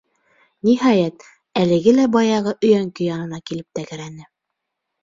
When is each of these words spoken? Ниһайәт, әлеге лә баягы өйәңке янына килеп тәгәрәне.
Ниһайәт, 0.69 1.25
әлеге 1.65 1.95
лә 1.99 2.09
баягы 2.17 2.57
өйәңке 2.63 3.09
янына 3.13 3.43
килеп 3.53 3.81
тәгәрәне. 3.81 4.29